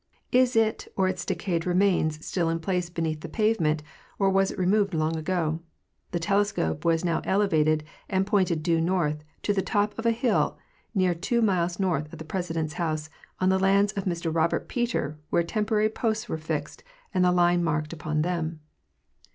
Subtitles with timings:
[0.31, 3.83] Is it or its decayed remains still in place beneath the pavement
[4.17, 5.59] or was it removed long ago?
[6.09, 10.57] The telescope was now elevated and pointed due north "to the top of a hill
[10.95, 15.19] near two miles north of the President's house, on the lands of Mr Robert Peter,
[15.29, 16.83] where temporary posts were fixed
[17.13, 18.59] and the line marked upon them."